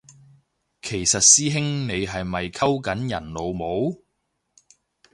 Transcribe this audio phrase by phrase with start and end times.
[0.81, 4.03] 其實師兄你係咪溝緊人老母？